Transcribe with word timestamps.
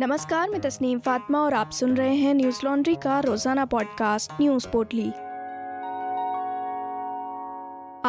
नमस्कार, 0.00 0.50
मैं 0.50 0.60
तस्नीम 0.60 0.98
फातिमा 0.98 1.40
और 1.40 1.54
आप 1.54 1.70
सुन 1.70 1.96
रहे 1.96 2.14
हैं 2.16 2.34
न्यूज़ 2.34 2.60
लॉन्ड्री 2.64 2.94
का 2.94 3.20
रोज़ाना 3.20 3.64
पॉडकास्ट 3.64 4.32
न्यूज़ 4.40 4.68
पोटली। 4.68 5.08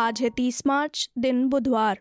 आज 0.01 0.21
है 0.21 0.29
30 0.29 0.67
मार्च, 0.67 1.09
दिन 1.17 1.47
बुधवार। 1.49 1.99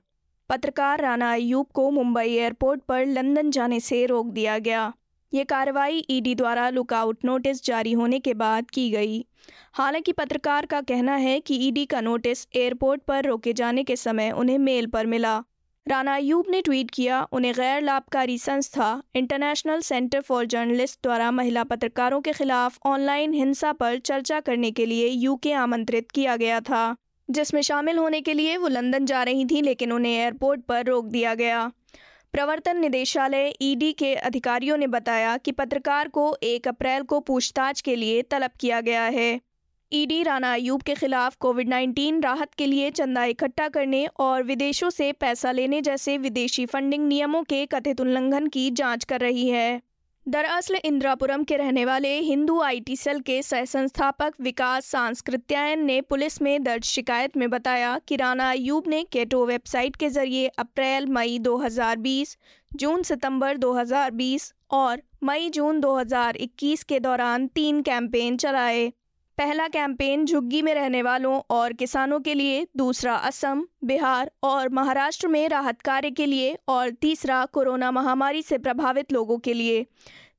पत्रकार 0.48 1.00
राना 1.00 1.32
अयूब 1.32 1.66
को 1.74 1.90
मुंबई 1.90 2.24
एयरपोर्ट 2.24 2.80
पर 2.80 3.06
लंदन 3.06 3.50
जाने 3.50 3.80
से 3.80 4.07
रोक 4.07 4.26
दिया 4.26 4.58
गया। 4.58 4.93
ये 5.34 5.45
कार्रवाई 5.45 6.04
ईडी 6.11 6.34
द्वारा 6.34 6.70
लुकआउट 6.70 7.18
नोटिस 7.25 7.64
जारी 7.64 7.93
होने 7.93 8.18
के 8.18 8.34
बाद 8.34 8.70
की 8.70 8.91
गई। 8.91 9.27
हालाँकि 9.72 10.12
पत्रकार 10.12 10.66
का 10.66 10.80
कहना 10.80 11.14
है 11.14 11.41
कि 11.41 11.54
ईडी 11.54 11.86
का 11.86 12.00
नोटिस 12.00 12.46
एयरपोर्ट 12.57 13.00
पर 13.02 13.25
रोके 13.25 13.52
जाने 13.52 13.84
के 13.84 13.96
समय 13.96 14.30
उन्हें 14.30 14.59
मेल 14.59 14.86
पर 14.86 15.07
मिला। 15.07 15.45
राना 15.86 16.14
अयूब 16.14 16.46
ने 16.50 16.60
ट्वीट 16.62 16.90
किया, 16.90 17.20
उन्हें 17.32 17.52
गैर 17.54 17.82
लाभकारी 17.82 18.36
संस्था 18.38 19.02
इंटरनेशनल 19.14 19.80
सेंटर 19.80 20.21
फॉर 20.21 20.46
जर्नलिस्ट 20.46 20.98
द्वारा 21.02 21.30
महिला 21.30 21.64
पत्रकारों 21.64 22.21
के 22.21 22.32
खिलाफ 22.32 22.79
ऑनलाइन 22.86 23.32
हिंसा 23.32 23.72
पर 23.72 23.98
चर्चा 23.98 24.40
करने 24.40 24.71
के 24.71 24.86
लिए 24.86 25.08
यूके 25.08 25.52
आमंत्रित 25.52 26.11
किया 26.11 26.36
गया 26.36 26.61
था, 26.61 26.96
जिसमें 27.29 27.61
शामिल 27.62 27.98
होने 27.98 28.21
के 28.21 28.35
लिए 28.35 28.57
वो 28.57 28.68
लंदन 28.68 29.07
जा 29.07 29.22
रही 29.22 29.44
थी, 29.44 29.61
लेकिन 29.62 29.93
उन्हें 29.93 30.12
एयरपोर्ट 30.12 30.61
पर 30.61 30.85
रोक 30.85 31.07
दिया 31.07 31.35
गया। 31.35 31.71
प्रवर्तन 32.33 32.77
निदेशालय 32.77 33.52
ईडी 33.62 33.92
के 33.92 34.14
अधिकारियों 34.14 34.77
ने 34.77 34.86
बताया 34.86 35.36
कि 35.36 35.52
पत्रकार 35.52 36.08
को 36.08 36.34
एक 36.42 36.69
अप्रैल 36.69 37.02
को 37.02 37.20
पूछताछ 37.20 37.80
के 37.80 37.97
लिए 37.97 38.22
तलब 38.22 38.50
किया 38.60 38.80
गया 38.80 39.02
है। 39.05 39.41
ईडी 39.92 40.22
राना 40.22 40.53
अयूब 40.53 40.83
के 40.83 40.94
खिलाफ 40.94 41.36
कोविड 41.36 41.69
19 41.69 42.22
राहत 42.25 42.53
के 42.58 42.67
लिए 42.67 42.91
चंदा 42.91 43.25
इकट्ठा 43.25 43.69
करने 43.69 44.05
और 44.20 44.42
विदेशों 44.42 44.91
से 44.91 45.11
पैसा 45.12 45.53
लेने 45.53 45.80
जैसे 45.80 46.16
विदेशी 46.19 46.66
फंडिंग 46.66 47.06
नियमों 47.06 47.42
के 47.42 47.64
कथित 47.66 48.00
उल्लंघन 48.00 48.47
की 48.47 48.70
जाँच 48.70 49.05
कर 49.05 49.20
रही 49.20 49.48
है। 49.48 49.80
दरअसल 50.27 50.75
इंदिरापुरम 50.75 51.44
के 51.44 51.56
रहने 51.56 51.84
वाले 51.84 52.14
हिंदू 52.18 52.61
आईटी 52.61 52.96
सेल 52.96 53.20
के 53.20 53.41
सह 53.42 53.64
संस्थापक 53.64 54.34
विकास 54.41 54.86
सांस्कृत्यायन 54.86 55.84
ने 55.84 56.00
पुलिस 56.00 56.41
में 56.42 56.62
दर्ज 56.62 56.84
शिकायत 56.84 57.36
में 57.36 57.48
बताया 57.50 57.98
कि 58.08 58.16
राना 58.16 58.50
अयूब 58.50 58.88
ने 58.88 59.02
केटो 59.12 59.44
वेबसाइट 59.46 59.96
के 59.96 60.08
ज़रिए 60.08 60.46
अप्रैल 60.58 61.06
मई 61.06 61.38
2020, 61.38 62.36
जून 62.77 63.02
सितंबर 63.02 63.56
2020 63.56 64.52
और 64.70 65.02
मई 65.22 65.50
जून 65.50 65.80
2021 65.80 66.84
के 66.84 67.00
दौरान 67.00 67.46
तीन 67.46 67.83
कैंपेन 67.83 68.36
चलाए। 68.36 68.92
पहला 69.41 69.69
कैंपेन 69.69 70.24
झुग्गी 70.27 70.62
में 70.62 70.74
रहने 70.74 71.02
वालों 71.02 71.41
और 71.50 71.72
किसानों 71.72 72.20
के 72.20 72.34
लिए, 72.34 72.66
दूसरा 72.77 73.14
असम, 73.14 73.66
बिहार 73.84 74.30
और 74.42 74.69
महाराष्ट्र 74.69 75.28
में 75.28 75.48
राहत 75.48 75.80
कार्य 75.83 76.10
के 76.10 76.27
लिए 76.27 76.58
और 76.69 76.91
तीसरा 76.91 77.44
कोरोना 77.44 77.91
महामारी 77.91 78.42
से 78.42 78.58
प्रभावित 78.58 79.12
लोगों 79.12 79.38
के 79.38 79.52
लिए। 79.52 79.86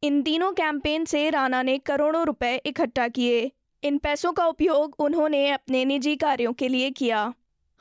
इन 0.03 0.21
तीनों 0.21 0.51
कैंपेन 0.51 1.05
से 1.05 1.29
राणा 1.29 1.61
ने 1.61 1.77
करोड़ों 1.77 2.25
रुपए 2.25 2.55
इकट्ठा 2.65 3.07
किए। 3.07 3.51
इन 3.83 3.97
पैसों 3.97 4.33
का 4.33 4.45
उपयोग 4.45 4.95
उन्होंने 4.99 5.49
अपने 5.49 5.85
निजी 5.85 6.15
कार्यों 6.15 6.53
के 6.53 6.67
लिए 6.67 6.89
किया। 6.89 7.33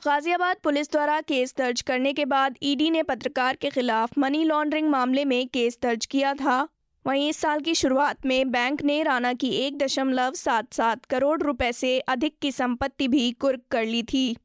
गाजियाबाद 0.05 0.57
पुलिस 0.63 0.91
द्वारा 0.91 1.21
केस 1.21 1.55
दर्ज 1.57 1.81
करने 1.81 2.13
के 2.13 2.25
बाद 2.25 2.55
ईडी 2.63 2.89
ने 2.89 3.03
पत्रकार 3.03 3.55
के 3.55 3.69
खिलाफ 3.69 4.17
मनी 4.17 4.43
लॉन्ड्रिंग 4.43 4.89
मामले 4.89 5.25
में 5.25 5.47
केस 5.47 5.79
दर्ज 5.81 6.05
किया 6.05 6.33
था। 6.33 6.67
वहीं 7.07 7.29
इस 7.29 7.37
साल 7.37 7.59
की 7.59 7.75
शुरुआत 7.75 8.25
में 8.25 8.51
बैंक 8.51 8.81
ने 8.83 9.03
राणा 9.03 9.33
की 9.33 9.49
एक 9.49 9.77
दशमलव 9.77 10.33
सात 10.33 10.73
सात 10.73 11.05
करोड़ 11.05 11.41
रुपए 11.41 11.71
से 11.71 11.99
अधिक 11.99 12.35
की 12.41 12.51
संपत्ति 12.51 13.07
भी 13.07 13.31
कुर्क 13.31 13.61
कर 13.71 13.85
ली 13.85 14.03
थी। 14.03 14.37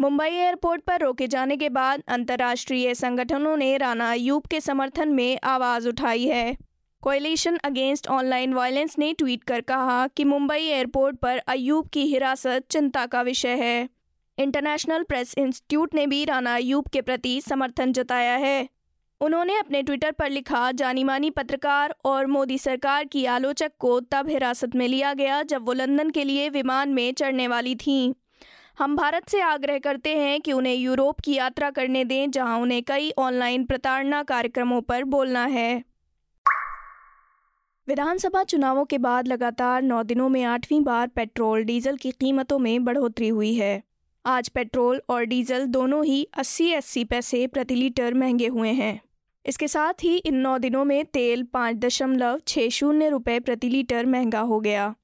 मुंबई 0.00 0.28
एयरपोर्ट 0.28 0.82
पर 0.82 1.00
रोके 1.00 1.26
जाने 1.26 1.56
के 1.56 1.68
बाद 1.68 2.02
अंतर्राष्ट्रीय 2.08 2.94
संगठनों 2.94 3.56
ने 3.56 3.76
राणा 3.76 4.10
अयूब 4.10 4.46
के 4.46 4.60
समर्थन 4.60 5.08
में 5.08 5.38
आवाज़ 5.44 5.88
उठाई 5.88 6.24
है। 6.26 6.56
कोयलिशन 7.02 7.56
अगेंस्ट 7.56 8.08
ऑनलाइन 8.08 8.54
वायलेंस 8.54 8.98
ने 8.98 9.12
ट्वीट 9.12 9.44
कर 9.44 9.60
कहा 9.60 10.06
कि 10.06 10.24
मुंबई 10.24 10.60
एयरपोर्ट 10.60 11.16
पर 11.16 11.38
अयूब 11.38 11.88
की 11.88 12.02
हिरासत 12.02 12.64
चिंता 12.70 13.06
का 13.06 13.22
विषय 13.22 13.54
है। 13.54 13.88
इंटरनेशनल 14.38 15.02
प्रेस 15.02 15.34
इंस्टीट्यूट 15.38 15.94
ने 15.94 16.06
भी 16.06 16.24
राणा 16.24 16.54
अयूब 16.54 16.88
के 16.88 17.00
प्रति 17.00 17.40
समर्थन 17.40 17.92
जताया 17.92 18.36
है। 18.36 18.68
उन्होंने 19.20 19.58
अपने 19.58 19.82
ट्विटर 19.82 20.10
पर 20.10 20.30
लिखा 20.30 20.72
जानी 20.72 21.04
मानी 21.04 21.30
पत्रकार 21.30 21.94
और 22.04 22.26
मोदी 22.26 22.58
सरकार 22.58 23.04
की 23.04 23.24
आलोचक 23.24 23.72
को 23.78 24.00
तब 24.00 24.28
हिरासत 24.28 24.74
में 24.74 24.88
लिया 24.88 25.14
गया 25.14 25.42
जब 25.42 25.66
वो 25.66 25.72
लंदन 25.72 26.10
के 26.10 26.24
लिए 26.24 26.48
विमान 26.48 26.88
में 26.88 27.12
चढ़ने 27.12 27.48
वाली 27.48 27.74
थीं। 27.74 28.14
हम 28.78 28.96
भारत 28.96 29.28
से 29.28 29.40
आग्रह 29.40 29.78
करते 29.78 30.16
हैं 30.16 30.40
कि 30.40 30.52
उन्हें 30.52 30.74
यूरोप 30.74 31.20
की 31.20 31.34
यात्रा 31.34 31.70
करने 31.70 32.04
दें, 32.04 32.30
जहाँ 32.30 32.58
उन्हें 32.58 32.82
कई 32.82 33.12
ऑनलाइन 33.18 33.64
प्रताड़ना 33.64 34.22
कार्यक्रमों 34.22 34.80
पर 34.80 35.04
बोलना 35.04 35.44
है। 35.44 35.84
विधानसभा 37.88 38.42
चुनावों 38.44 38.84
के 38.84 38.98
बाद 38.98 39.28
लगातार 39.28 39.82
नौ 39.82 40.02
दिनों 40.02 40.28
में 40.28 40.44
आठवीं 40.44 40.80
बार 40.80 41.08
पेट्रोल 41.08 41.62
डीजल 41.62 41.96
की 41.96 42.10
कीमतों 42.10 42.58
में 42.58 42.84
बढ़ोतरी 42.84 43.28
हुई 43.28 43.54
है। 43.54 43.82
आज 44.26 44.48
पेट्रोल 44.48 45.02
और 45.08 45.24
डीजल 45.24 45.66
दोनों 45.66 46.04
ही 46.04 46.28
80-80 46.38 47.04
पैसे 47.04 47.46
प्रति 47.46 47.74
लीटर 47.74 48.14
महँगे 48.14 48.46
हुए 48.46 48.68
हैं। 48.68 49.09
इसके 49.46 49.68
साथ 49.68 50.04
ही 50.04 50.16
इन 50.16 50.34
नौ 50.34 50.58
दिनों 50.58 50.84
में 50.84 51.04
तेल 51.04 51.42
पाँच 51.42 51.76
दशमलव 51.76 52.40
छः 52.48 52.68
शून्य 52.68 53.08
रुपये 53.08 53.40
प्रति 53.40 53.68
लीटर 53.68 54.06
महँगा 54.06 54.40
हो 54.40 54.60
गया। 54.60 54.94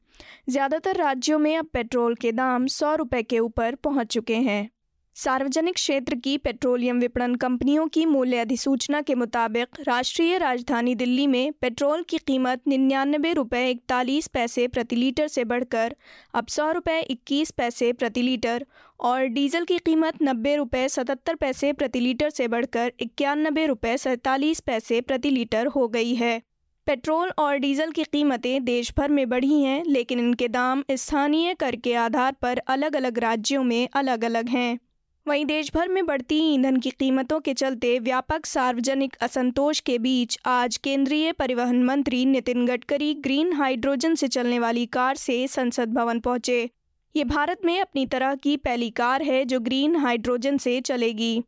ज़्यादातर 0.48 0.96
राज्यों 0.96 1.38
में 1.38 1.56
अब 1.56 1.66
पेट्रोल 1.66 2.14
के 2.14 2.32
दाम 2.32 2.66
सौ 2.66 2.94
रुपये 2.94 3.22
के 3.22 3.38
ऊपर 3.38 3.74
पहुँच 3.74 4.06
चुके 4.06 4.36
हैं। 4.36 4.68
सार्वजनिक 5.16 5.74
क्षेत्र 5.74 6.14
की 6.14 6.36
पेट्रोलियम 6.38 6.98
विपणन 7.00 7.34
कंपनियों 7.34 7.86
की 7.88 8.04
मूल्य 8.06 8.36
अधिसूचना 8.36 9.00
के 9.00 9.14
मुताबिक 9.14 9.80
राष्ट्रीय 9.80 10.38
राजधानी 10.38 10.94
दिल्ली 10.94 11.26
में 11.26 11.52
पेट्रोल 11.52 12.02
की 12.02 12.18
कीमत 12.18 12.60
निन्यानबे 12.68 13.32
रुपये 13.32 13.70
इकतालीस 13.70 14.26
पैसे 14.26 14.66
प्रति 14.68 14.96
लीटर 14.96 15.28
से 15.28 15.44
बढ़कर 15.44 15.94
अब 16.34 16.46
सौ 16.46 16.70
रुपये 16.72 17.00
इक्कीस 17.00 17.50
पैसे 17.50 17.92
प्रति 17.92 18.22
लीटर 18.22 18.66
और 19.00 19.24
डीजल 19.28 19.64
की 19.64 19.78
कीमत 19.78 20.22
नब्बे 20.22 20.56
रुपये 20.56 20.88
सतहत्तर 20.88 21.34
पैसे 21.34 21.72
प्रति 21.72 22.00
लीटर 22.00 22.30
से 22.30 22.48
बढ़कर 22.48 22.92
इक्यानबे 23.00 23.66
रुपये 23.66 23.98
सैंतालीस 23.98 24.60
पैसे 24.60 25.00
प्रति 25.00 25.30
लीटर 25.30 25.66
हो 25.66 25.88
गई 25.88 26.14
है। 26.14 26.40
पेट्रोल 26.86 27.32
और 27.38 27.56
डीजल 27.56 27.90
की 27.90 28.04
कीमतें 28.04 28.64
देश 28.64 28.92
भर 28.98 29.10
में 29.10 29.28
बढ़ी 29.28 29.62
हैं, 29.62 29.82
लेकिन 29.84 30.18
इनके 30.18 30.48
दाम 30.48 30.84
स्थानीय 30.90 31.54
कर 31.54 31.76
के 31.76 31.94
आधार 31.94 32.32
पर 32.32 32.58
अलग 32.58 32.96
अलग 32.96 33.18
राज्यों 33.18 33.64
में 33.64 33.88
अलग 33.94 34.24
अलग 34.24 34.48
हैं। 34.48 34.78
वहीं 35.26 35.44
देश 35.46 35.70
भर 35.74 35.88
में 35.88 36.06
बढ़ती 36.06 36.38
ईंधन 36.54 36.76
की 36.76 36.90
कीमतों 36.90 37.38
के 37.40 37.52
चलते 37.54 37.98
व्यापक 37.98 38.46
सार्वजनिक 38.46 39.16
असंतोष 39.22 39.80
के 39.80 39.98
बीच 39.98 40.38
आज 40.46 40.76
केंद्रीय 40.76 41.32
परिवहन 41.32 41.82
मंत्री 41.82 42.24
नितिन 42.24 42.66
गडकरी 42.66 43.12
ग्रीन 43.14 43.52
हाइड्रोजन 43.52 44.14
से 44.14 44.28
चलने 44.28 44.58
वाली 44.58 44.84
कार 44.86 45.16
से 45.16 45.46
संसद 45.48 45.92
भवन 45.94 46.20
पहुँचे। 46.20 46.70
ये 47.14 47.24
भारत 47.24 47.64
में 47.64 47.80
अपनी 47.80 48.06
तरह 48.06 48.34
की 48.34 48.56
पहली 48.56 48.90
कार 48.90 49.22
है 49.22 49.44
जो 49.44 49.60
ग्रीन 49.60 49.96
हाइड्रोजन 49.96 50.56
से 50.56 50.80
चलेगी। 50.80 51.42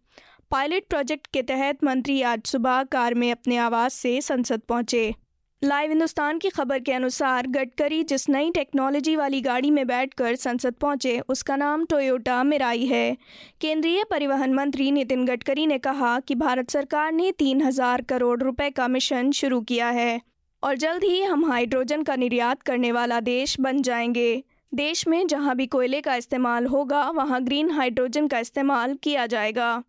पायलट 0.51 0.89
प्रोजेक्ट 0.91 1.27
के 1.27 1.43
तहत 1.43 1.85
मंत्री 1.85 2.21
आज 2.23 2.43
सुबह 2.47 2.83
कार 2.83 3.15
में 3.15 3.31
अपने 3.33 3.57
आवास 3.57 3.95
से 3.95 4.21
संसद 4.21 4.61
पहुँचे। 4.61 5.15
लाइव 5.63 5.91
हिंदुस्तान 5.91 6.39
की 6.39 6.49
खबर 6.49 6.79
के 6.79 6.93
अनुसार, 6.93 7.47
गडकरी, 7.47 8.03
जिस 8.03 8.29
नई 8.29 8.51
टेक्नोलॉजी 8.51 9.15
वाली 9.17 9.41
गाड़ी 9.41 9.71
में 9.71 9.87
बैठकर 9.87 10.37
संसद 10.37 10.75
पहुँचे, 10.75 11.19
उसका 11.29 11.57
नाम 11.57 11.85
टोयोटा 11.85 12.43
मिराई 12.45 12.87
है। 12.87 13.17
केंद्रीय 13.61 14.05
परिवहन 14.11 14.55
मंत्री 14.55 14.91
नितिन 14.91 15.25
गडकरी 15.25 15.67
ने 15.67 15.79
कहा 15.79 16.19
कि 16.21 16.35
भारत 16.35 16.71
सरकार 16.71 17.13
ने 17.13 17.33
तीन 17.33 17.63
हज़ार 17.63 18.03
करोड़ 18.03 18.41
रुपए 18.43 18.71
का 18.71 18.89
मिशन 18.89 19.31
शुरू 19.31 19.61
किया 19.61 19.89
है 19.91 20.21
और 20.63 20.77
जल्द 20.77 21.05
ही 21.05 21.23
हम 21.23 21.45
हाइड्रोजन 21.51 22.03
का 22.03 22.17
निर्यात 22.17 22.63
करने 22.63 22.93
वाला 22.93 23.21
देश 23.21 23.61
बन 23.61 23.83
जाएँगे। 23.83 24.43
देश 24.73 25.07
में 25.09 25.27
जहाँ 25.27 25.57
भी 25.57 25.67
कोयले 25.67 26.01
का 26.01 26.15
इस्तेमाल 26.15 26.67
होगा, 26.67 27.09
वहाँ 27.11 27.43
ग्रीन 27.43 27.71
हाइड्रोजन 27.71 28.29
का 28.29 28.39
इस्तेमाल 28.39 28.95
किया 28.95 29.27
जाएगा। 29.27 29.83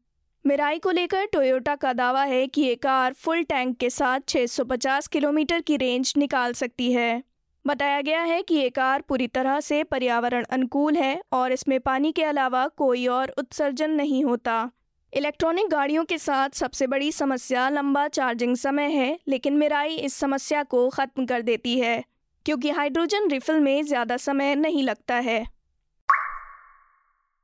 मिराई 0.45 0.79
को 0.79 0.91
लेकर 0.91 1.25
टोयोटा 1.25 1.75
का 1.75 1.91
दावा 1.93 2.21
है 2.23 2.45
कि 2.47 2.61
ये 2.61 2.75
कार 2.75 3.13
फुल 3.13 3.41
टैंक 3.43 3.75
के 3.77 3.89
साथ 3.89 4.19
650 4.29 5.07
किलोमीटर 5.07 5.61
की 5.61 5.77
रेंज 5.77 6.13
निकाल 6.17 6.53
सकती 6.53 6.91
है। 6.91 7.21
बताया 7.65 7.99
गया 8.01 8.21
है 8.21 8.41
कि 8.41 8.55
ये 8.55 8.69
कार 8.69 9.01
पूरी 9.01 9.27
तरह 9.27 9.59
से 9.59 9.83
पर्यावरण 9.83 10.45
अनुकूल 10.49 10.95
है 10.95 11.21
और 11.33 11.51
इसमें 11.51 11.79
पानी 11.79 12.11
के 12.11 12.23
अलावा 12.23 12.65
कोई 12.77 13.05
और 13.07 13.33
उत्सर्जन 13.37 13.91
नहीं 13.91 14.23
होता। 14.25 14.69
इलेक्ट्रॉनिक 15.13 15.69
गाड़ियों 15.69 16.03
के 16.05 16.17
साथ 16.17 16.49
सबसे 16.49 16.87
बड़ी 16.87 17.11
समस्या 17.11 17.67
लंबा 17.69 18.07
चार्जिंग 18.07 18.55
समय 18.55 18.91
है, 18.91 19.19
लेकिन 19.27 19.57
मिराई 19.57 19.95
इस 19.97 20.13
समस्या 20.15 20.63
को 20.63 20.87
ख़त्म 20.89 21.25
कर 21.25 21.41
देती 21.41 21.79
है, 21.79 22.03
क्योंकि 22.45 22.69
हाइड्रोजन 22.71 23.29
रिफिल 23.29 23.59
में 23.59 23.83
ज़्यादा 23.83 24.17
समय 24.17 24.55
नहीं 24.55 24.83
लगता 24.83 25.15
है। 25.15 25.45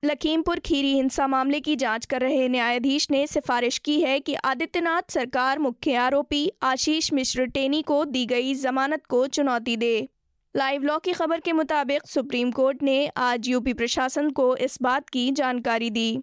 लखीमपुर 0.06 0.60
खीरी 0.60 0.92
हिंसा 0.94 1.26
मामले 1.28 1.60
की 1.60 1.76
जाँच 1.76 2.06
कर 2.06 2.22
रहे 2.22 2.48
न्यायाधीश 2.48 3.08
ने 3.12 3.26
सिफारिश 3.28 3.78
की 3.78 4.00
है 4.02 4.20
कि 4.20 4.34
आदित्यनाथ 4.46 5.12
सरकार 5.12 5.60
मुख्य 5.60 5.96
आरोपी 5.96 6.50
आशीष 6.64 7.12
मिश्र 7.14 7.46
टेनी 7.46 7.82
को 7.82 8.04
दी 8.06 8.26
गई 8.26 8.54
जमानत 8.56 9.06
को 9.06 9.26
चुनौती 9.28 9.78
दे। 9.78 10.10
लाइव 10.56 10.84
लॉ 10.84 10.98
की 10.98 11.12
खबर 11.12 11.40
के 11.40 11.52
मुताबिक 11.52 12.06
सुप्रीम 12.08 12.52
कोर्ट 12.52 12.84
ने 12.84 13.08
आज 13.18 13.48
यूपी 13.48 13.74
प्रशासन 13.74 14.30
को 14.30 14.56
इस 14.58 14.78
बात 14.82 15.10
की 15.10 15.30
जानकारी 15.32 15.90
दी। 15.90 16.20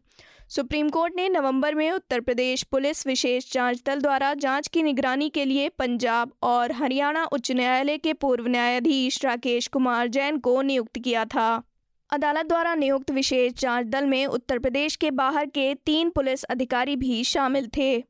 सुप्रीम 0.48 0.88
कोर्ट 0.88 1.16
ने 1.16 1.28
नवंबर 1.28 1.74
में 1.74 1.90
उत्तर 1.90 2.20
प्रदेश 2.20 2.62
पुलिस 2.62 3.06
विशेष 3.06 3.52
जाँच 3.52 3.82
दल 3.86 4.00
द्वारा 4.00 4.32
जाँच 4.34 4.68
की 4.68 4.82
निगरानी 4.82 5.28
के 5.28 5.44
लिए 5.44 5.68
पंजाब 5.68 6.32
और 6.42 6.72
हरियाणा 6.72 7.24
उच्च 7.24 7.52
न्यायालय 7.52 7.98
के 7.98 8.12
पूर्व 8.12 8.46
न्यायाधीश 8.46 9.24
राकेश 9.24 9.66
कुमार 9.66 10.08
जैन 10.08 10.38
को 10.38 10.60
नियुक्त 10.62 10.98
किया 10.98 11.24
था। 11.24 11.62
अदालत 12.12 12.46
द्वारा 12.46 12.74
नियुक्त 12.74 13.10
विशेष 13.10 13.52
जाँच 13.52 13.86
दल 13.86 14.06
में 14.06 14.26
उत्तर 14.26 14.58
प्रदेश 14.58 14.96
के 14.96 15.10
बाहर 15.10 15.46
के 15.46 15.74
तीन 15.74 16.10
पुलिस 16.10 16.44
अधिकारी 16.44 16.96
भी 16.96 17.24
शामिल 17.24 17.68
थे। 17.76 18.04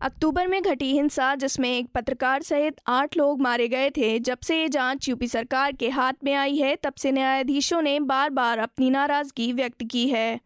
अक्टूबर 0.00 0.46
में 0.46 0.62
घटी 0.62 0.92
हिंसा, 0.92 1.34
जिसमें 1.34 1.78
एक 1.78 1.88
पत्रकार 1.94 2.42
सहित 2.42 2.76
आठ 2.86 3.16
लोग 3.16 3.40
मारे 3.40 3.68
गए 3.68 3.90
थे। 3.90 4.18
जब 4.18 4.38
से 4.40 4.60
ये 4.60 4.68
जाँच 4.68 5.08
यूपी 5.08 5.28
सरकार 5.28 5.72
के 5.72 5.88
हाथ 5.88 6.12
में 6.24 6.34
आई 6.34 6.56
है, 6.56 6.76
तब 6.76 6.94
से 6.94 7.12
न्यायाधीशों 7.12 7.82
ने 7.82 8.00
बार 8.00 8.30
बार 8.30 8.58
अपनी 8.58 8.90
नाराज़गी 8.90 9.52
व्यक्त 9.52 9.84
की 9.90 10.08
है। 10.08 10.40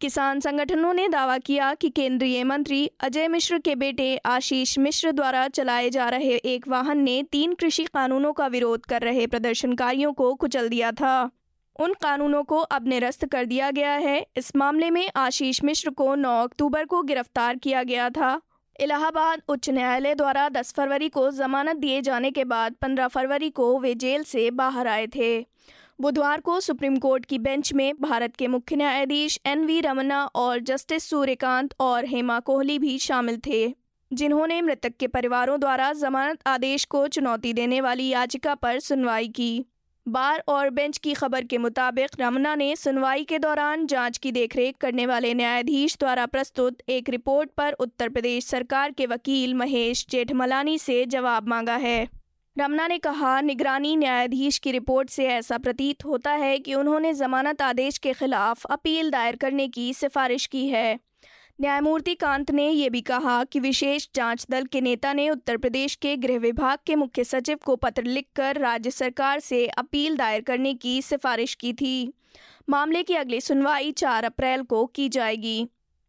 किसान 0.00 0.40
संगठनों 0.40 0.94
ने 0.94 1.08
दावा 1.08 1.38
किया 1.38 1.74
कि 1.74 1.90
केंद्रीय 1.90 2.44
मंत्री 2.44 2.90
अजय 3.00 3.28
मिश्र 3.28 3.58
के 3.58 3.74
बेटे 3.74 4.16
आशीष 4.16 4.78
मिश्र 4.78 5.12
द्वारा 5.12 5.48
चलाए 5.48 5.90
जा 5.90 6.08
रहे 6.08 6.36
एक 6.36 6.68
वाहन 6.68 6.98
ने 6.98 7.22
तीन 7.22 7.54
कृषि 7.54 7.84
कानूनों 7.84 8.32
का 8.32 8.46
विरोध 8.46 8.86
कर 8.86 9.02
रहे 9.02 9.26
प्रदर्शनकारियों 9.26 10.12
को 10.12 10.34
कुचल 10.34 10.68
दिया 10.68 10.92
था। 10.92 11.30
उन 11.80 11.92
कानूनों 11.92 12.42
को 12.42 12.56
अब 12.58 12.88
निरस्त 12.88 13.24
कर 13.24 13.44
दिया 13.44 13.70
गया 13.70 13.92
है। 13.92 14.26
इस 14.36 14.54
मामले 14.56 14.90
में 14.90 15.10
आशीष 15.16 15.62
मिश्र 15.64 15.90
को 15.90 16.14
9 16.14 16.42
अक्टूबर 16.42 16.84
को 16.84 17.02
गिरफ़्तार 17.02 17.56
किया 17.56 17.82
गया 17.82 18.08
था। 18.10 18.40
इलाहाबाद 18.80 19.42
उच्च 19.48 19.68
न्यायालय 19.70 20.14
द्वारा 20.14 20.48
10 20.48 20.72
फरवरी 20.72 21.08
को 21.08 21.30
जमानत 21.30 21.76
दिए 21.76 22.00
जाने 22.00 22.30
के 22.30 22.44
बाद 22.44 22.74
15 22.82 23.08
फरवरी 23.08 23.50
को 23.50 23.78
वे 23.78 23.94
जेल 23.94 24.22
से 24.22 24.50
बाहर 24.50 24.88
आए 24.88 25.06
थे। 25.06 25.40
बुधवार 26.00 26.40
को 26.40 26.60
सुप्रीम 26.60 26.96
कोर्ट 26.96 27.24
की 27.24 27.38
बेंच 27.38 27.72
में 27.72 27.92
भारत 28.00 28.36
के 28.36 28.48
मुख्य 28.48 28.76
न्यायाधीश 28.76 29.40
एन 29.46 29.64
वी 29.64 29.80
रमना 29.80 30.24
और 30.24 30.60
जस्टिस 30.60 31.08
सूर्यकांत 31.10 31.74
और 31.80 32.04
हेमा 32.04 32.38
कोहली 32.40 32.78
भी 32.78 32.98
शामिल 32.98 33.40
थे, 33.46 33.74
जिन्होंने 34.10 34.62
मृतक 34.62 34.96
के 35.00 35.06
परिवारों 35.06 35.60
द्वारा 35.60 35.92
जमानत 35.94 36.48
आदेश 36.48 36.84
को 36.84 37.06
चुनौती 37.08 37.52
देने 37.52 37.80
वाली 37.80 38.08
याचिका 38.08 38.54
पर 38.54 38.78
सुनवाई 38.80 39.28
की। 39.28 39.52
बार 40.08 40.42
और 40.48 40.70
बेंच 40.70 40.98
की 40.98 41.14
खबर 41.14 41.44
के 41.44 41.58
मुताबिक 41.58 42.10
रमना 42.20 42.54
ने 42.54 42.76
सुनवाई 42.76 43.24
के 43.24 43.38
दौरान 43.38 43.86
जाँच 43.86 44.18
की 44.18 44.32
देखरेख 44.32 44.76
करने 44.80 45.06
वाले 45.06 45.34
न्यायाधीश 45.34 45.96
द्वारा 45.98 46.26
प्रस्तुत 46.26 46.78
एक 46.88 47.08
रिपोर्ट 47.08 47.50
पर 47.50 47.72
उत्तर 47.72 48.08
प्रदेश 48.08 48.44
सरकार 48.44 48.90
के 48.90 49.06
वकील 49.06 49.54
महेश 49.54 50.06
जेठमलानी 50.10 50.78
से 50.78 51.04
जवाब 51.06 51.48
मांगा 51.48 51.76
है। 51.76 52.08
रमना 52.58 52.86
ने 52.86 52.98
कहा, 52.98 53.40
निगरानी 53.40 53.96
न्यायाधीश 53.96 54.58
की 54.58 54.72
रिपोर्ट 54.72 55.10
से 55.10 55.26
ऐसा 55.26 55.58
प्रतीत 55.58 56.04
होता 56.04 56.30
है 56.30 56.58
कि 56.58 56.74
उन्होंने 56.74 57.14
जमानत 57.14 57.62
आदेश 57.62 57.98
के 57.98 58.12
खिलाफ 58.12 58.64
अपील 58.64 59.10
दायर 59.10 59.36
करने 59.36 59.68
की 59.68 59.94
सिफारिश 59.94 60.46
की 60.46 60.68
है। 60.68 60.98
न्यायमूर्ति 61.60 62.14
कांत 62.14 62.50
ने 62.50 62.68
यह 62.70 62.88
भी 62.90 63.00
कहा 63.00 63.44
कि 63.44 63.60
विशेष 63.60 64.08
जाँच 64.14 64.46
दल 64.50 64.64
के 64.64 64.80
नेता 64.80 65.12
ने 65.12 65.30
उत्तर 65.30 65.56
प्रदेश 65.56 65.94
के 65.94 66.16
गृह 66.16 66.38
विभाग 66.38 66.78
के 66.86 66.94
मुख्य 66.94 67.24
सचिव 67.24 67.58
को 67.64 67.76
पत्र 67.76 68.02
लिखकर 68.02 68.58
राज्य 68.58 68.90
सरकार 68.90 69.40
से 69.40 69.66
अपील 69.66 70.16
दायर 70.16 70.40
करने 70.40 70.74
की 70.74 71.02
सिफारिश 71.02 71.54
की 71.54 71.72
थी। 71.72 72.12
मामले 72.68 73.02
की 73.02 73.14
अगली 73.14 73.40
सुनवाई 73.40 73.92
4 73.92 74.24
अप्रैल 74.24 74.62
को 74.62 74.86
की 74.86 75.08
जाएगी। 75.08 75.68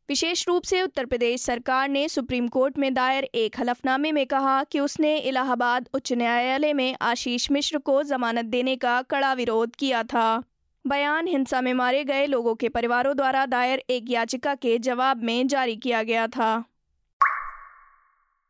विशेष 0.09 0.48
रूप 0.48 0.63
से 0.63 0.81
उत्तर 0.81 1.06
प्रदेश 1.06 1.42
सरकार 1.42 1.89
ने 1.89 2.09
सुप्रीम 2.09 2.48
कोर्ट 2.48 2.77
में 2.77 2.94
दायर 2.94 3.24
एक 3.24 3.59
हलफनामे 3.59 4.12
में 4.12 4.25
कहा 4.25 4.63
कि 4.63 4.80
उसने 4.80 5.18
इलाहाबाद 5.18 5.89
उच्च 5.94 6.13
न्यायालय 6.13 6.74
में 6.74 6.95
आशीष 7.01 7.51
मिश्र 7.51 7.77
को 7.77 8.03
जमानत 8.03 8.45
देने 8.45 8.75
का 8.75 9.01
कड़ा 9.01 9.33
विरोध 9.33 9.75
किया 9.75 10.03
था। 10.03 10.44
बयान, 10.88 11.28
हिंसा 11.28 11.62
में 11.62 11.74
मारे 11.74 12.04
गए 12.04 12.25
लोगों 12.25 12.56
के 12.56 12.69
परिवारों 12.69 13.16
द्वारा 13.18 13.45
दायर 13.45 13.83
एक 13.89 14.06
याचिका 14.10 14.56
के 14.56 14.78
जवाब 14.80 15.24
में 15.24 15.48
जारी 15.48 15.75
किया 15.75 16.04
गया 16.04 16.28
था। 16.28 16.63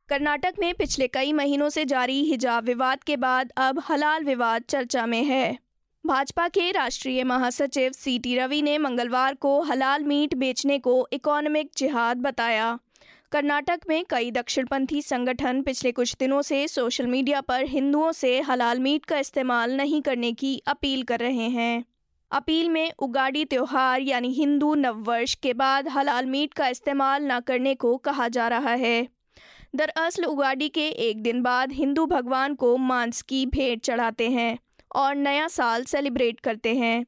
कर्नाटक 0.10 0.54
में 0.60 0.74
पिछले 0.74 1.08
कई 1.08 1.34
महीनों 1.34 1.70
से 1.70 1.86
जारी 1.86 2.24
हिजाब 2.24 2.64
विवाद 2.64 3.04
के 3.04 3.18
बाद 3.18 3.52
अब 3.58 3.82
हलाल 3.90 4.24
विवाद 4.24 4.62
चर्चा 4.62 5.06
में 5.06 5.24
है। 5.24 5.58
भाजपा 6.06 6.48
के 6.48 6.72
राष्ट्रीय 6.72 7.24
महासचिव 7.24 7.92
सी 7.92 8.20
टी 8.20 8.38
रवि 8.38 8.62
ने 8.62 8.78
मंगलवार 8.78 9.36
को 9.36 9.62
हलाल 9.62 10.04
मीट 10.04 10.34
बेचने 10.34 10.80
को 10.80 11.08
इकोनॉमिक 11.14 11.72
जिहाद 11.78 12.18
बताया। 12.18 12.80
कर्नाटक 13.32 13.80
में 13.90 14.06
कई 14.10 14.32
दक्षिणपंथी 14.32 15.02
संगठन 15.02 15.62
पिछले 15.62 15.92
कुछ 15.92 16.16
दिनों 16.20 16.42
से 16.42 16.68
सोशल 16.68 17.08
मीडिया 17.08 17.42
पर 17.42 17.66
हिंदुओं 17.66 18.12
से 18.12 18.42
हलाल 18.42 18.80
मीट 18.80 19.06
का 19.06 19.20
इस्तेमाल 19.20 19.78
नहीं 19.78 20.02
करने 20.02 20.32
की 20.32 20.62
अपील 20.68 21.04
कर 21.04 21.20
रहे 21.20 21.50
हैं। 21.50 21.91
अपील 22.32 22.70
में 22.70 22.92
उगाड़ी 23.00 23.46
त्यौहार 23.46 24.02
यानी 24.02 24.30
हिंदू 24.34 24.74
नववर्ष 24.76 25.36
के 25.36 25.54
बाद 25.54 25.88
हलाल 25.88 26.26
मीट 26.26 26.54
का 26.54 26.68
इस्तेमाल 26.68 27.24
न 27.24 27.40
करने 27.40 27.76
को 27.76 27.98
कहा 27.98 28.28
जा 28.28 28.48
रहा 28.48 28.74
है। 28.74 29.08
दरअसल 29.76 30.26
उगाड़ी 30.26 30.70
के 30.70 30.88
एक 30.88 31.22
दिन 31.24 31.42
बाद 31.42 31.72
हिंदू 31.72 32.06
भगवान 32.06 32.56
को 32.56 32.78
मांस 32.78 33.22
की 33.22 33.46
भेंट 33.46 33.82
चढ़ाते 33.82 34.30
हैं 34.30 34.58
और 34.96 35.16
नया 35.16 35.48
साल 35.48 35.84
सेलिब्रेट 35.84 36.40
करते 36.40 36.76
हैं। 36.76 37.06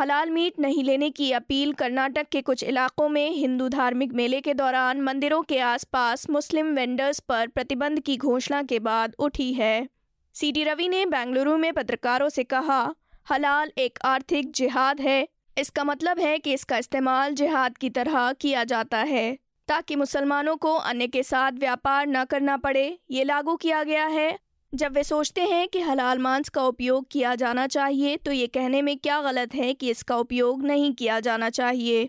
हलाल 0.00 0.30
मीट 0.30 0.58
नहीं 0.58 0.84
लेने 0.84 1.10
की 1.10 1.32
अपील 1.32 1.72
कर्नाटक 1.72 2.28
के 2.28 2.42
कुछ 2.42 2.64
इलाकों 2.64 3.08
में 3.08 3.30
हिंदू 3.30 3.68
धार्मिक 3.68 4.12
मेले 4.12 4.40
के 4.40 4.54
दौरान 4.54 5.00
मंदिरों 5.00 5.42
के 5.42 5.58
आसपास 5.58 6.28
मुस्लिम 6.30 6.74
वेंडर्स 6.74 7.20
पर 7.20 7.46
प्रतिबंध 7.46 8.00
की 8.00 8.16
घोषणा 8.16 8.62
के 8.62 8.78
बाद 8.78 9.14
उठी 9.18 9.52
है। 9.52 9.88
सी 10.34 10.52
रवि 10.64 10.88
ने 10.88 11.06
बेंगलुरु 11.06 11.56
में 11.56 11.72
पत्रकारों 11.72 12.28
से 12.28 12.44
कहा 12.44 12.94
हलाल 13.26 13.70
एक 13.78 13.98
आर्थिक 14.04 14.50
जिहाद 14.54 15.00
है। 15.00 15.26
इसका 15.56 15.84
मतलब 15.84 16.18
है 16.18 16.38
कि 16.38 16.52
इसका 16.52 16.76
इस्तेमाल 16.78 17.34
जिहाद 17.34 17.78
की 17.78 17.88
तरह 17.90 18.32
किया 18.32 18.62
जाता 18.64 18.98
है, 18.98 19.38
ताकि 19.68 19.96
मुसलमानों 19.96 20.54
को 20.56 20.74
अन्य 20.74 21.06
के 21.06 21.22
साथ 21.22 21.52
व्यापार 21.52 22.06
न 22.06 22.24
करना 22.24 22.56
पड़े, 22.56 22.98
ये 23.10 23.24
लागू 23.24 23.54
किया 23.56 23.82
गया 23.82 24.04
है। 24.06 24.38
जब 24.72 24.92
वे 24.92 25.02
सोचते 25.02 25.40
हैं 25.42 25.66
कि 25.68 25.80
हलाल 25.80 26.18
मांस 26.18 26.48
का 26.48 26.62
उपयोग 26.64 27.06
किया 27.10 27.34
जाना 27.34 27.66
चाहिए 27.66 28.16
तो 28.16 28.32
ये 28.32 28.46
कहने 28.48 28.82
में 28.82 28.96
क्या 28.98 29.20
गलत 29.22 29.54
है 29.54 29.72
कि 29.74 29.90
इसका 29.90 30.16
उपयोग 30.16 30.62
नहीं 30.62 30.92
किया 30.92 31.18
जाना 31.20 31.50
चाहिए? 31.50 32.08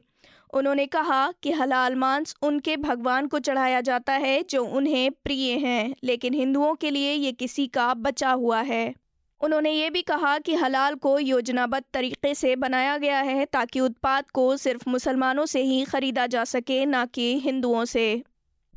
उन्होंने 0.53 0.85
कहा 0.87 1.31
कि 1.43 1.51
हलाल 1.51 1.95
मांस 1.95 2.35
उनके 2.41 2.77
भगवान 2.77 3.27
को 3.27 3.39
चढ़ाया 3.39 3.81
जाता 3.81 4.13
है 4.15 4.41
जो 4.49 4.63
उन्हें 4.65 5.09
प्रिय 5.23 5.57
हैं, 5.57 5.95
लेकिन 6.03 6.33
हिंदुओं 6.33 6.73
के 6.75 6.91
लिए 6.91 7.13
ये 7.13 7.31
किसी 7.33 7.67
का 7.69 7.93
बचा 7.95 8.31
हुआ 8.31 8.61
है। 8.61 8.93
उन्होंने 9.41 9.71
ये 9.71 9.89
भी 9.89 10.01
कहा 10.01 10.37
कि 10.37 10.55
हलाल 10.55 10.95
को 10.95 11.19
योजनाबद्ध 11.19 11.83
तरीके 11.93 12.33
से 12.35 12.55
बनाया 12.55 12.97
गया 12.97 13.19
है 13.19 13.45
ताकि 13.45 13.79
उत्पाद 13.79 14.31
को 14.31 14.57
सिर्फ़ 14.57 14.89
मुसलमानों 14.89 15.45
से 15.45 15.61
ही 15.61 15.83
खरीदा 15.85 16.27
जा 16.27 16.43
सके, 16.43 16.85
न 16.85 17.05
कि 17.05 17.39
हिंदुओं 17.39 17.85
से। 17.85 18.23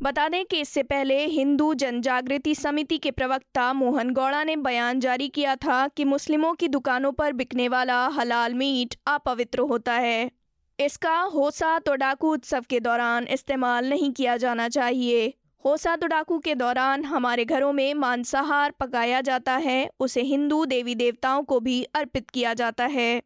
बता 0.02 0.28
दें 0.28 0.44
कि 0.44 0.60
इससे 0.60 0.82
पहले 0.82 1.26
हिंदू 1.26 1.74
जन 1.74 2.00
जागृति 2.00 2.54
समिति 2.54 2.98
के 2.98 3.10
प्रवक्ता 3.10 3.72
मोहन 3.72 4.10
गौड़ा 4.10 4.44
ने 4.44 4.56
बयान 4.56 5.00
जारी 5.00 5.29
किया 5.29 5.56
था 5.56 5.88
कि 5.88 6.05
मुस्लिमों 6.05 6.55
की 6.55 6.69
दुकानों 6.69 7.12
पर 7.12 7.32
बिकने 7.32 7.69
वाला 7.69 8.06
हलाल 8.06 8.55
मीट 8.55 8.94
अपवित्र 9.06 9.60
होता 9.60 9.93
है। 9.93 10.31
इसका 10.81 11.20
होसा 11.20 11.79
तोडाकू 11.79 12.32
उत्सव 12.32 12.64
के 12.70 12.81
दौरान 12.81 13.24
इस्तेमाल 13.24 13.88
नहीं 13.88 14.12
किया 14.12 14.36
जाना 14.36 14.69
चाहिए। 14.69 15.34
होसा 15.64 15.96
तुड़ाकू 15.96 16.38
के 16.38 16.55
दौरान 16.55 17.05
हमारे 17.05 17.44
घरों 17.44 17.72
में 17.72 17.94
मांसाहार 17.94 18.70
पकाया 18.70 19.20
जाता 19.20 19.56
है, 19.56 19.90
उसे 20.00 20.22
हिंदू 20.22 20.64
देवी 20.64 20.94
देवताओं 20.94 21.43
को 21.43 21.60
भी 21.60 21.82
अर्पित 21.82 22.31
किया 22.31 22.55
जाता 22.55 22.86
है। 22.86 23.22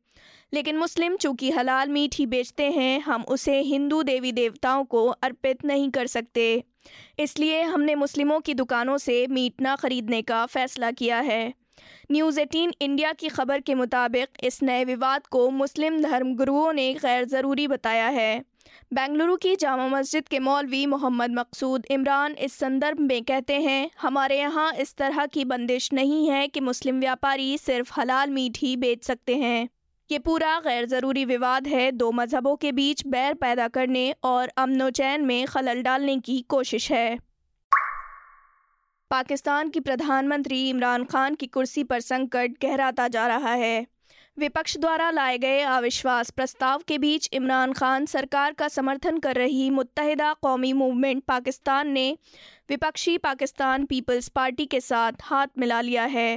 लेकिन 0.55 0.77
मुस्लिम 0.77 1.17
चूँकि 1.17 1.51
हलाल 1.51 1.89
मीट 1.89 2.15
ही 2.15 2.27
बेचते 2.27 2.71
हैं, 2.71 3.01
हम 3.01 3.23
उसे 3.23 3.61
हिंदू 3.61 4.03
देवी 4.03 4.33
देवताओं 4.33 4.85
को 4.85 5.07
अर्पित 5.07 5.65
नहीं 5.65 5.91
कर 5.91 6.07
सकते। 6.07 6.65
इसलिए 7.19 7.63
हमने 7.63 7.95
मुस्लिमों 7.95 8.41
की 8.41 8.55
दुकानों 8.55 8.99
से 8.99 9.27
मीट 9.27 9.61
ना 9.61 9.77
खरीदने 9.77 10.23
का 10.23 10.47
फ़ैसला 10.47 10.91
किया 10.91 11.21
है। 11.21 11.55
न्यूज़ 12.13 12.41
एटीन 12.41 12.73
इंडिया 12.81 13.13
की 13.13 13.29
खबर 13.29 13.61
के 13.61 13.75
मुताबिक 13.75 14.29
इस 14.43 14.63
नए 14.63 14.85
विवाद 14.85 15.27
को 15.27 15.49
मुस्लिम 15.53 16.01
धर्मगुरुओं 16.03 16.73
ने 16.73 16.93
गैर 16.95 17.25
ज़रूरी 17.25 17.67
बताया 17.69 18.09
है। 18.09 18.43
बेंगलुरु 18.95 19.37
की 19.37 19.55
जामा 19.57 19.87
मस्जिद 19.89 20.29
के 20.29 20.39
मौलवी 20.39 20.85
मोहम्मद 20.87 21.31
मकसूद 21.31 21.87
इमरान 21.91 22.33
इस 22.33 22.53
संदर्भ 22.53 23.01
में 23.01 23.23
कहते 23.25 23.55
हैं, 23.55 23.91
हमारे 24.01 24.39
यहाँ 24.39 24.73
इस 24.73 24.95
तरह 24.95 25.27
की 25.27 25.45
बंदिश 25.45 25.93
नहीं 25.93 26.29
है 26.31 26.47
कि 26.49 26.61
मुस्लिम 26.61 27.01
व्यापारी 27.01 27.57
सिर्फ़ 27.59 27.93
हलाल 27.97 28.31
मीट 28.31 28.59
ही 28.59 28.77
बेच 28.77 29.05
सकते 29.05 29.37
हैं। 29.37 29.69
ये 30.11 30.19
पूरा 30.19 30.59
गैर 30.61 30.87
ज़रूरी 30.87 31.25
विवाद 31.25 31.67
है। 31.67 31.91
दो 31.93 32.11
मज़हबों 32.13 32.57
के 32.57 32.73
बीच 32.73 33.07
बैर 33.07 33.35
पैदा 33.35 33.69
करने 33.69 34.15
और 34.25 34.49
अमन 34.57 34.91
चैन 34.91 35.25
में 35.25 35.47
खलल 35.47 35.83
डालने 35.83 36.19
की 36.21 36.41
कोशिश 36.49 36.91
है। 36.93 37.19
पाकिस्तान 39.15 39.69
की 39.69 39.81
प्रधानमंत्री 39.81 40.69
इमरान 40.69 41.05
खान 41.05 41.35
की 41.35 41.47
कुर्सी 41.47 41.83
पर 41.85 42.01
संकट 42.01 42.53
गहराता 42.63 43.07
जा 43.09 43.27
रहा 43.27 43.53
है। 43.53 43.87
विपक्ष 44.39 44.77
द्वारा 44.77 45.11
लाए 45.11 45.39
गए 45.39 45.61
अविश्वास 45.61 46.31
प्रस्ताव 46.31 46.83
के 46.89 46.99
बीच 46.99 47.29
इमरान 47.33 47.73
खान 47.73 48.07
सरकार 48.07 48.53
का 48.53 48.69
समर्थन 48.69 49.19
कर 49.19 49.37
रही 49.37 49.71
मुतहदा 49.71 50.33
कौमी 50.43 50.73
मूवमेंट 50.73 51.23
पाकिस्तान 51.25 51.89
ने 51.89 52.07
विपक्षी 52.71 53.17
पाकिस्तान 53.19 53.85
पीपल्स 53.85 54.29
पार्टी 54.29 54.67
के 54.67 54.81
साथ 54.81 55.23
हाथ 55.23 55.59
मिला 55.59 55.81
लिया 55.81 56.05
है। 56.05 56.37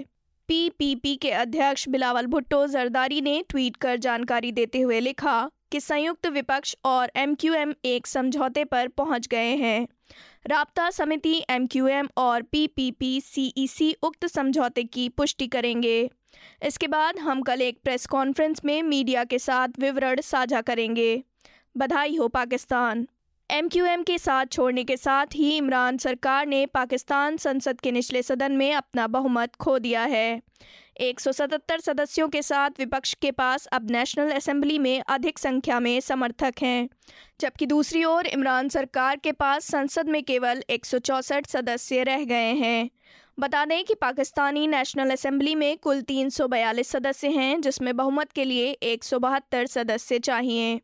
पीपीपी 0.50 1.16
के 1.16 1.32
अध्यक्ष 1.32 1.90
बिलावल 1.90 2.26
भुट्टो 2.26 2.66
जरदारी 2.68 3.22
ने 3.22 3.44
ट्वीट 3.50 3.78
कर 3.78 3.98
जानकारी 3.98 4.52
देते 4.52 4.82
हुए 4.82 5.00
लिखा 5.00 5.50
कि 5.72 5.80
संयुक्त 5.80 6.28
विपक्ष 6.28 6.76
और 6.86 7.12
एमक्यूएम 7.16 7.74
एक 7.86 8.08
समझौते 8.08 8.64
पर 8.64 8.88
पहुँच 8.88 9.28
गए 9.28 9.56
हैं। 9.56 9.88
राबता 10.46 10.90
समिति 10.90 11.44
एमक्यूएम 11.50 12.10
और 12.18 12.42
पीपीपी 12.42 13.96
उक्त 14.04 14.26
समझौते 14.26 14.84
की 14.84 15.10
पुष्टि 15.10 15.48
करेंगे। 15.48 16.10
इसके 16.66 16.88
बाद 16.88 17.20
हम 17.20 17.42
कल 17.42 17.62
एक 17.62 17.80
प्रेस 17.84 18.06
कॉन्फ्रेंस 18.06 18.62
में 18.66 18.82
मीडिया 18.84 19.24
के 19.24 19.40
साथ 19.40 19.80
विवरण 19.80 20.22
साझा 20.22 20.62
करेंगे। 20.62 21.24
बधाई 21.78 22.16
हो 22.16 22.28
पाकिस्तान। 22.28 23.08
एम 23.52 23.68
क्यू 23.68 23.86
एम 23.86 24.04
के 24.04 24.18
साथ 24.18 24.46
छोड़ने 24.46 24.84
के 24.84 24.98
साथ 24.98 25.26
ही 25.36 25.58
इमरान 25.58 25.98
सरकार 25.98 26.46
ने 26.46 26.66
पाकिस्तान 26.66 27.38
संसद 27.38 27.80
के 27.82 27.92
निचले 27.92 28.22
सदन 28.24 28.52
में 28.52 28.74
अपना 28.74 29.08
बहुमत 29.08 29.56
खो 29.56 29.80
दिया 29.80 30.02
है। 30.02 30.42
177 31.02 31.80
सदस्यों 31.80 32.30
के 32.30 32.42
साथ 32.42 32.70
विपक्ष 32.80 33.14
के 33.14 33.32
पास 33.32 33.66
अब 33.66 33.92
नेशनल 33.92 34.32
असेंबली 34.32 34.80
में 34.80 35.04
अधिक 35.08 35.40
संख्या 35.40 35.80
में 35.80 36.00
समर्थक 36.00 36.54
हैं, 36.62 36.90
जबकि 37.42 37.66
दूसरी 37.66 38.04
ओर 38.04 38.28
इमरान 38.28 38.70
सरकार 38.70 39.16
के 39.16 39.32
पास 39.32 39.66
संसद 39.66 40.10
में 40.10 40.24
केवल 40.24 40.64
एक 40.70 40.86
सौ 40.86 41.00
चौंसठ 41.00 41.48
सदस्य 41.48 42.04
रह 42.04 42.24
गए 42.24 42.54
हैं। 42.54 42.90
बता 43.40 43.66
दें 43.66 43.84
कि 43.86 43.94
पाकिस्तानी 43.94 44.68
नेशनल 44.68 45.12
असेंबली 45.12 45.56
में 45.56 45.78
कुल 45.78 46.02
तीन 46.02 46.30
सौ 46.30 46.48
बयालीस 46.48 46.88
सदस्य 46.88 47.28
हैं, 47.28 47.62
जिसमें 47.62 47.96
बहुमत 47.98 48.32
के 48.32 48.46
लिए 48.46 48.72
एक 48.72 49.04
सौ 49.04 49.20
बहत्तर 49.20 49.66
सदस्य 49.66 50.20
चाहिए। 50.20 50.82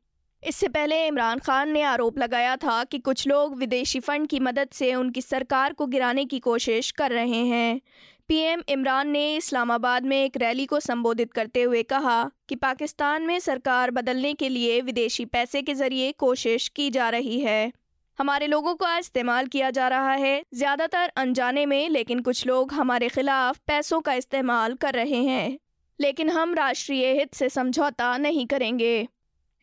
इससे 0.47 0.67
पहले 0.67 1.07
इमरान 1.07 1.39
खान 1.39 1.71
ने 1.71 1.81
आरोप 1.81 2.19
लगाया 2.19 2.55
था 2.55 2.83
कि 2.83 2.99
कुछ 2.99 3.27
लोग 3.27 3.57
विदेशी 3.57 3.99
फंड 3.99 4.27
की 4.27 4.39
मदद 4.39 4.69
से 4.73 4.95
उनकी 4.95 5.21
सरकार 5.21 5.73
को 5.73 5.85
गिराने 5.85 6.25
की 6.25 6.39
कोशिश 6.39 6.91
कर 6.91 7.11
रहे 7.11 7.45
हैं। 7.45 7.81
पीएम 8.29 8.61
इमरान 8.69 9.09
ने 9.09 9.35
इस्लामाबाद 9.35 10.05
में 10.05 10.25
एक 10.25 10.37
रैली 10.37 10.65
को 10.65 10.79
संबोधित 10.79 11.33
करते 11.33 11.61
हुए 11.63 11.83
कहा 11.83 12.31
कि 12.49 12.55
पाकिस्तान 12.55 13.23
में 13.23 13.39
सरकार 13.39 13.91
बदलने 13.91 14.33
के 14.33 14.49
लिए 14.49 14.81
विदेशी 14.81 15.25
पैसे 15.25 15.61
के 15.61 15.73
ज़रिए 15.73 16.11
कोशिश 16.11 16.67
की 16.67 16.89
जा 16.89 17.09
रही 17.09 17.39
है। 17.39 17.71
हमारे 18.19 18.47
लोगों 18.47 18.75
का 18.75 18.97
इस्तेमाल 18.97 19.47
किया 19.47 19.69
जा 19.69 19.87
रहा 19.87 20.13
है, 20.13 20.43
ज़्यादातर 20.53 21.11
अनजाने 21.17 21.65
में, 21.65 21.89
लेकिन 21.89 22.19
कुछ 22.19 22.47
लोग 22.47 22.73
हमारे 22.73 23.09
खिलाफ 23.09 23.57
पैसों 23.67 24.01
का 24.01 24.13
इस्तेमाल 24.13 24.73
कर 24.73 24.93
रहे 24.93 25.23
हैं। 25.23 25.59
लेकिन 25.99 26.29
हम 26.29 26.53
राष्ट्रीय 26.53 27.13
हित 27.13 27.33
से 27.33 27.49
समझौता 27.49 28.17
नहीं 28.17 28.47
करेंगे। 28.47 29.07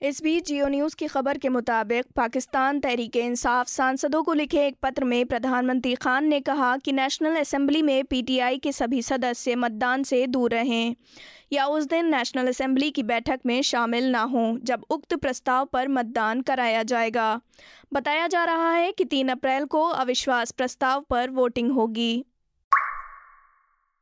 इस 0.02 0.22
बीच 0.22 0.46
जियो 0.46 0.66
न्यूज़ 0.68 0.94
की 0.96 1.06
खबर 1.06 1.38
के 1.38 1.48
मुताबिक 1.48 2.04
पाकिस्तान 2.16 2.78
तहरीक 2.80 3.16
इंसाफ 3.16 3.68
सांसदों 3.68 4.22
को 4.22 4.32
लिखे 4.32 4.66
एक 4.66 4.76
पत्र 4.82 5.04
में 5.04 5.26
प्रधानमंत्री 5.26 5.94
खान 5.94 6.24
ने 6.24 6.40
कहा 6.40 6.76
कि 6.76 6.92
नेशनल 6.92 7.36
असेंबली 7.36 7.82
में 7.82 8.04
पीटीआई 8.04 8.58
के 8.58 8.72
सभी 8.72 9.02
सदस्य 9.02 9.54
मतदान 9.54 10.02
से 10.02 10.26
दूर 10.26 10.50
रहें 10.50 10.94
या 11.52 11.66
उस 11.66 11.84
दिन 11.84 12.06
नेशनल 12.06 12.48
असेंबली 12.48 12.90
की 12.90 13.02
बैठक 13.02 13.40
में 13.46 13.62
शामिल 13.62 14.10
ना 14.10 14.22
हों, 14.22 14.58
जब 14.62 14.84
उक्त 14.90 15.14
प्रस्ताव 15.14 15.64
पर 15.64 15.88
मतदान 15.88 16.40
कराया 16.40 16.82
जाएगा। 16.82 17.40
बताया 17.92 18.26
जा 18.26 18.44
रहा 18.44 18.72
है 18.72 18.92
कि 18.92 19.04
तीन 19.04 19.28
अप्रैल 19.28 19.64
को 19.64 19.82
अविश्वास 19.84 20.50
प्रस्ताव 20.50 21.04
पर 21.10 21.30
वोटिंग 21.30 21.70
होगी। 21.70 22.24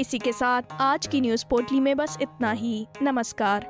इसी 0.00 0.18
के 0.18 0.32
साथ 0.32 0.62
आज 0.80 1.06
की 1.06 1.20
न्यूज़ 1.20 1.44
पोर्टली 1.50 1.80
में 1.80 1.96
बस 1.96 2.18
इतना 2.22 2.52
ही। 2.52 2.86
नमस्कार। 3.02 3.66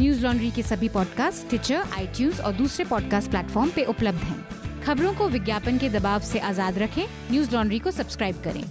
न्यूज़ 0.00 0.22
लॉन्ड्री 0.26 0.50
के 0.50 0.62
सभी 0.62 0.88
पॉडकास्ट 0.88 1.48
ट्विटर 1.48 1.74
आई 1.74 2.06
और 2.44 2.52
दूसरे 2.52 2.84
पॉडकास्ट 2.84 3.30
प्लेटफॉर्म 3.30 3.70
पे 3.70 3.84
उपलब्ध 3.84 4.18
हैं। 4.18 4.82
खबरों 4.82 5.14
को 5.14 5.28
विज्ञापन 5.28 5.78
के 5.78 5.88
दबाव 5.88 6.20
से 6.20 6.38
आज़ाद 6.38 6.78
रखें। 6.78 7.06
न्यूज़ 7.30 7.54
लॉन्ड्री 7.54 7.78
को 7.78 7.90
सब्सक्राइब 7.90 8.42
करें। 8.44 8.64